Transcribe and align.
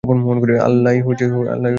আল্লাহই 0.59 0.99
তওফীক 1.01 1.45
দাতা। 1.47 1.69